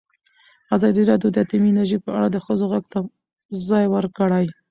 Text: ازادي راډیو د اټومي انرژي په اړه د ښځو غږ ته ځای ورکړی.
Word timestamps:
ازادي 0.75 1.01
راډیو 1.09 1.33
د 1.33 1.37
اټومي 1.43 1.69
انرژي 1.71 1.97
په 2.05 2.09
اړه 2.17 2.27
د 2.31 2.37
ښځو 2.45 2.65
غږ 2.73 2.83
ته 2.93 2.99
ځای 3.69 3.85
ورکړی. 3.95 4.45